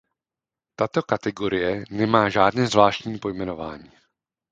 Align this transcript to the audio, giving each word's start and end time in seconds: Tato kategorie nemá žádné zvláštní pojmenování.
Tato 0.75 1.03
kategorie 1.03 1.83
nemá 1.91 2.29
žádné 2.29 2.67
zvláštní 2.67 3.19
pojmenování. 3.19 3.91